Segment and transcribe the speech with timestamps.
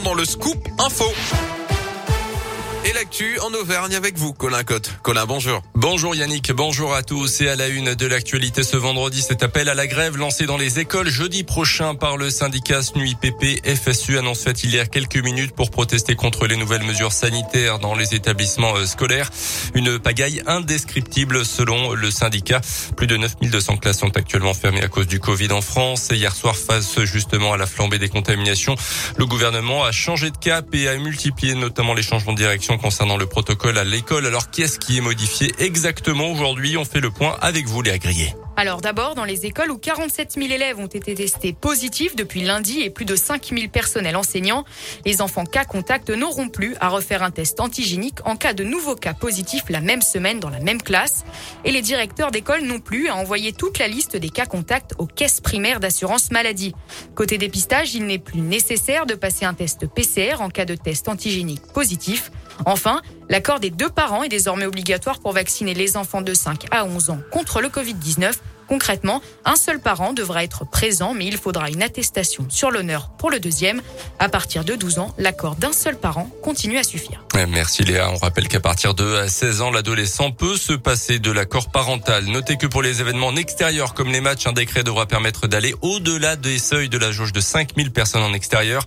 [0.00, 1.04] dans le scoop info.
[2.84, 4.90] Et l'actu en Auvergne avec vous, Colin Cotte.
[5.02, 5.62] Colin, bonjour.
[5.76, 7.40] Bonjour Yannick, bonjour à tous.
[7.40, 10.56] Et à la une de l'actualité ce vendredi, cet appel à la grève lancé dans
[10.56, 15.22] les écoles jeudi prochain par le syndicat SNUIPP FSU annonce fait il y a quelques
[15.22, 19.30] minutes pour protester contre les nouvelles mesures sanitaires dans les établissements euh, scolaires.
[19.76, 22.60] Une pagaille indescriptible selon le syndicat.
[22.96, 26.10] Plus de 9200 classes sont actuellement fermées à cause du Covid en France.
[26.10, 28.74] Et hier soir, face justement à la flambée des contaminations,
[29.18, 33.16] le gouvernement a changé de cap et a multiplié notamment les changements de direction concernant
[33.16, 34.26] le protocole à l'école.
[34.26, 36.76] Alors qu'est-ce qui est modifié exactement aujourd'hui?
[36.76, 38.34] On fait le point avec vous, Léa Grillet.
[38.54, 42.80] Alors d'abord, dans les écoles où 47 000 élèves ont été testés positifs depuis lundi
[42.82, 44.64] et plus de 5 000 personnels enseignants,
[45.06, 48.94] les enfants cas contact n'auront plus à refaire un test antigénique en cas de nouveaux
[48.94, 51.24] cas positifs la même semaine dans la même classe.
[51.64, 55.06] Et les directeurs d'école non plus à envoyer toute la liste des cas contacts aux
[55.06, 56.74] caisses primaires d'assurance maladie.
[57.14, 61.08] Côté dépistage, il n'est plus nécessaire de passer un test PCR en cas de test
[61.08, 62.30] antigénique positif.
[62.66, 66.84] Enfin, l'accord des deux parents est désormais obligatoire pour vacciner les enfants de 5 à
[66.84, 68.32] 11 ans contre le Covid-19
[68.72, 73.30] Concrètement, un seul parent devra être présent, mais il faudra une attestation sur l'honneur pour
[73.30, 73.82] le deuxième.
[74.18, 77.22] À partir de 12 ans, l'accord d'un seul parent continue à suffire.
[77.48, 78.10] Merci Léa.
[78.10, 82.24] On rappelle qu'à partir de 16 ans, l'adolescent peut se passer de l'accord parental.
[82.24, 85.74] Notez que pour les événements en extérieur comme les matchs, un décret devra permettre d'aller
[85.82, 88.86] au-delà des seuils de la jauge de 5000 personnes en extérieur.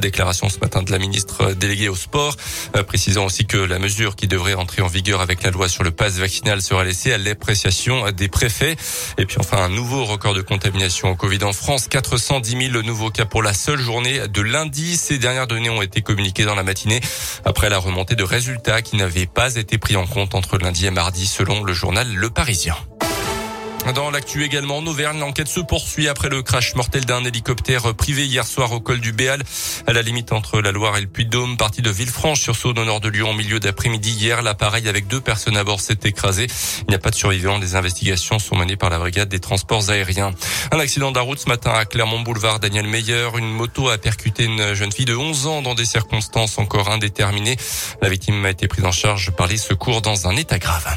[0.00, 2.36] Déclaration ce matin de la ministre déléguée au sport,
[2.76, 5.84] euh, précisant aussi que la mesure qui devrait entrer en vigueur avec la loi sur
[5.84, 8.76] le pass vaccinal sera laissée à l'appréciation des préfets.
[9.18, 11.88] Et puis enfin, un nouveau record de contamination au Covid en France.
[11.88, 14.96] 410 000 nouveaux cas pour la seule journée de lundi.
[14.96, 17.00] Ces dernières données ont été communiquées dans la matinée
[17.44, 20.90] après la remontée de résultats qui n'avaient pas été pris en compte entre lundi et
[20.90, 22.76] mardi selon le journal Le Parisien.
[23.92, 28.24] Dans l'actu également, en Auvergne, l'enquête se poursuit après le crash mortel d'un hélicoptère privé
[28.24, 29.42] hier soir au col du Béal,
[29.86, 33.10] à la limite entre la Loire et le Puy-de-Dôme, parti de Villefranche-sur-Saône au nord de
[33.10, 34.10] Lyon en milieu d'après-midi.
[34.10, 36.46] Hier, l'appareil avec deux personnes à bord s'est écrasé.
[36.80, 37.58] Il n'y a pas de survivants.
[37.58, 40.32] Des investigations sont menées par la brigade des transports aériens.
[40.72, 42.60] Un accident de route ce matin à Clermont-Boulevard.
[42.60, 46.58] Daniel Meyer, une moto a percuté une jeune fille de 11 ans dans des circonstances
[46.58, 47.58] encore indéterminées.
[48.00, 50.96] La victime a été prise en charge par les secours dans un état grave.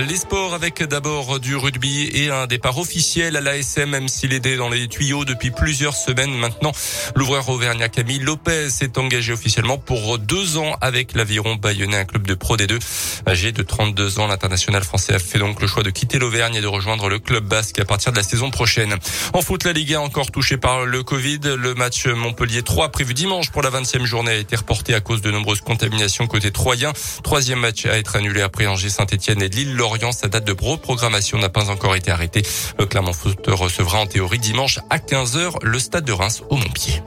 [0.00, 4.56] Les sports avec d'abord du rugby et un départ officiel à l'ASM, même s'il est
[4.56, 6.72] dans les tuyaux depuis plusieurs semaines maintenant.
[7.14, 12.26] L'ouvreur auvergnat Camille Lopez s'est engagé officiellement pour deux ans avec l'Aviron Bayonnais, un club
[12.26, 12.80] de Pro D2.
[13.26, 16.60] Âgé de 32 ans, l'international français a fait donc le choix de quitter l'Auvergne et
[16.60, 18.96] de rejoindre le club basque à partir de la saison prochaine.
[19.32, 21.40] En foot, la Ligue 1 encore touchée par le Covid.
[21.56, 25.20] Le match Montpellier 3 prévu dimanche pour la 20e journée a été reporté à cause
[25.20, 26.92] de nombreuses contaminations côté troyen.
[27.22, 29.74] Troisième match à être annulé après Angers, Saint-Etienne et Lille.
[29.74, 30.12] Lorient.
[30.12, 32.42] Sa date de programmation n'a pas encore été arrêtée.
[32.78, 37.02] Le Clermont Foot recevra en théorie dimanche à 15h le stade de Reims au Montpied.